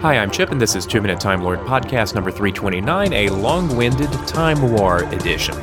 [0.00, 3.76] Hi, I'm Chip, and this is Two Minute Time Lord Podcast number 329, a long
[3.76, 5.56] winded Time War edition.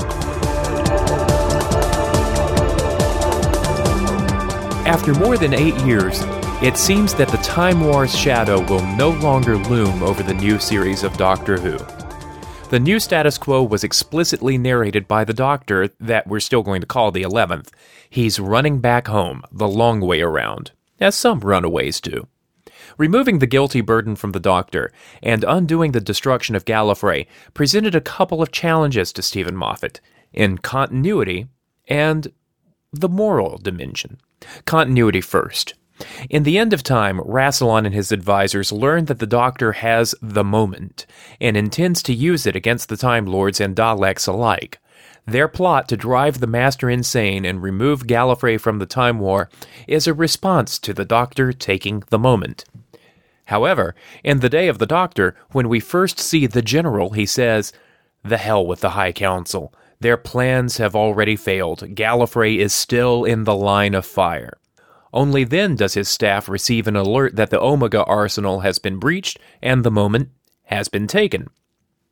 [4.86, 6.20] After more than eight years,
[6.62, 11.04] it seems that the Time War's shadow will no longer loom over the new series
[11.04, 11.78] of Doctor Who.
[12.72, 16.88] The new status quo was explicitly narrated by the Doctor that we're still going to
[16.88, 17.70] call the 11th.
[18.10, 22.28] He's running back home, the long way around, as some runaways do.
[22.98, 28.02] Removing the guilty burden from the Doctor and undoing the destruction of Gallifrey presented a
[28.02, 30.02] couple of challenges to Steven Moffat
[30.34, 31.48] in continuity
[31.88, 32.32] and
[32.92, 34.20] the moral dimension.
[34.66, 35.74] Continuity first.
[36.30, 40.44] In the end of time, Rassilon and his advisors learn that the Doctor has the
[40.44, 41.06] moment
[41.40, 44.80] and intends to use it against the Time Lords and Daleks alike.
[45.26, 49.50] Their plot to drive the Master insane and remove Gallifrey from the Time War
[49.88, 52.66] is a response to the Doctor taking the moment.
[53.46, 57.72] However, in The Day of the Doctor, when we first see the General, he says,
[58.24, 59.74] The hell with the High Council.
[60.00, 61.96] Their plans have already failed.
[61.96, 64.58] Gallifrey is still in the line of fire.
[65.14, 69.40] Only then does his staff receive an alert that the Omega arsenal has been breached
[69.62, 70.30] and the moment
[70.66, 71.48] has been taken.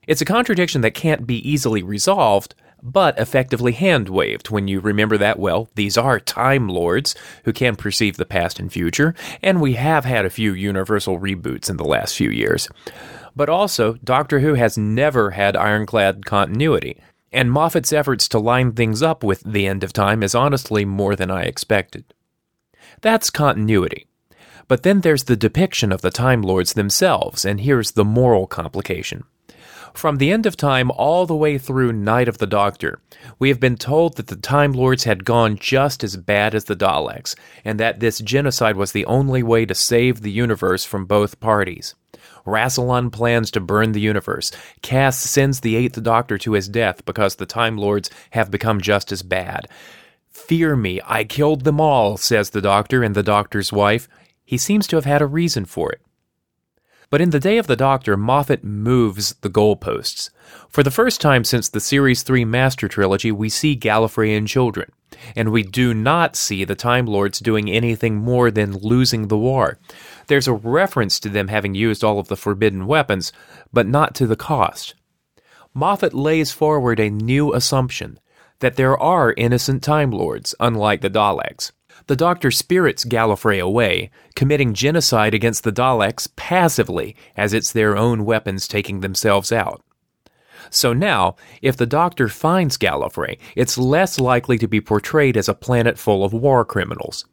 [0.07, 5.17] It's a contradiction that can't be easily resolved, but effectively hand waved when you remember
[5.17, 9.73] that, well, these are Time Lords who can perceive the past and future, and we
[9.73, 12.67] have had a few universal reboots in the last few years.
[13.35, 16.99] But also, Doctor Who has never had ironclad continuity,
[17.31, 21.15] and Moffat's efforts to line things up with The End of Time is honestly more
[21.15, 22.03] than I expected.
[23.01, 24.07] That's continuity.
[24.67, 29.23] But then there's the depiction of the Time Lords themselves, and here's the moral complication.
[29.93, 32.99] From the end of time all the way through Night of the Doctor,
[33.37, 36.75] we have been told that the Time Lords had gone just as bad as the
[36.75, 41.39] Daleks, and that this genocide was the only way to save the universe from both
[41.39, 41.95] parties.
[42.45, 44.51] Rassilon plans to burn the universe.
[44.81, 49.11] Cass sends the Eighth Doctor to his death because the Time Lords have become just
[49.11, 49.67] as bad.
[50.29, 54.09] Fear me, I killed them all, says the Doctor and the Doctor's wife.
[54.43, 56.01] He seems to have had a reason for it.
[57.13, 60.31] But in The Day of the Doctor, Moffat moves the goalposts.
[60.67, 64.91] For the first time since the Series 3 Master Trilogy, we see Gallifreyan children.
[65.35, 69.77] And we do not see the Time Lords doing anything more than losing the war.
[70.25, 73.31] There's a reference to them having used all of the forbidden weapons,
[73.71, 74.95] but not to the cost.
[75.75, 78.19] Moffat lays forward a new assumption
[78.57, 81.73] that there are innocent Time Lords, unlike the Daleks
[82.07, 88.25] the Doctor spirits Gallifrey away, committing genocide against the Daleks passively as it's their own
[88.25, 89.81] weapons taking themselves out.
[90.69, 95.53] So now, if the Doctor finds Gallifrey, it's less likely to be portrayed as a
[95.53, 97.25] planet full of war criminals.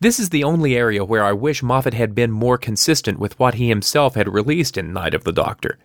[0.00, 3.54] This is the only area where I wish Moffat had been more consistent with what
[3.54, 5.78] he himself had released in Night of the Doctor.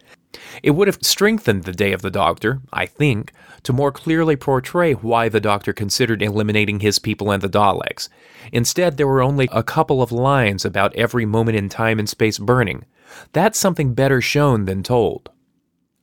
[0.61, 4.93] It would have strengthened the Day of the Doctor, I think, to more clearly portray
[4.93, 8.09] why the Doctor considered eliminating his people and the Daleks.
[8.51, 12.37] Instead, there were only a couple of lines about every moment in time and space
[12.37, 12.85] burning.
[13.33, 15.29] That's something better shown than told.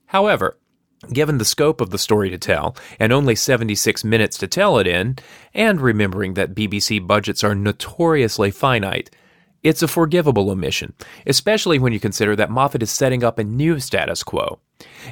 [0.07, 0.57] However,
[1.13, 4.87] given the scope of the story to tell, and only 76 minutes to tell it
[4.87, 5.17] in,
[5.53, 9.09] and remembering that BBC budgets are notoriously finite,
[9.67, 10.93] it's a forgivable omission,
[11.25, 14.59] especially when you consider that Moffat is setting up a new status quo.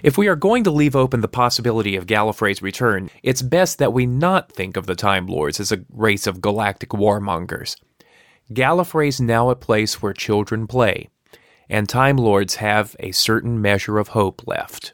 [0.01, 3.91] If we are going to leave open the possibility of Gallifrey's return, it's best that
[3.91, 7.75] we not think of the Time Lords as a race of galactic warmongers.
[8.53, 11.09] Gallifrey's now a place where children play,
[11.69, 14.93] and Time Lords have a certain measure of hope left.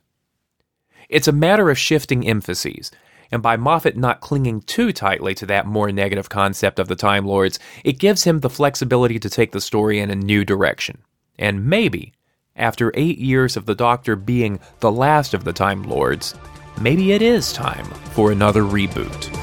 [1.07, 2.89] It's a matter of shifting emphases,
[3.31, 7.25] and by Moffat not clinging too tightly to that more negative concept of the Time
[7.25, 10.99] Lords, it gives him the flexibility to take the story in a new direction.
[11.39, 12.13] And maybe,
[12.55, 16.35] after eight years of the Doctor being the last of the Time Lords,
[16.79, 19.37] maybe it is time for another reboot.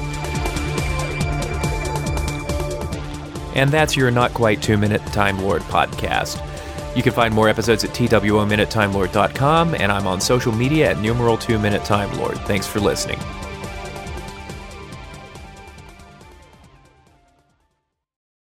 [3.55, 6.45] And that's your not quite two minute Time Lord podcast.
[6.95, 11.59] You can find more episodes at TWOMinuteTimeLord.com, and I'm on social media at numeral 2
[11.59, 12.37] Minute Time Lord.
[12.39, 13.19] Thanks for listening.